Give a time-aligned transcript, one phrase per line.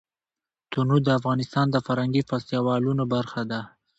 [0.71, 3.61] تنوع د افغانستان د فرهنګي فستیوالونو برخه ده.